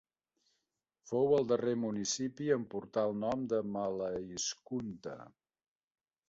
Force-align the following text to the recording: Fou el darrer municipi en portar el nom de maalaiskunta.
Fou 1.09 1.35
el 1.39 1.45
darrer 1.51 1.75
municipi 1.81 2.47
en 2.55 2.65
portar 2.71 3.03
el 3.11 3.15
nom 3.25 3.45
de 3.53 3.61
maalaiskunta. 3.77 5.15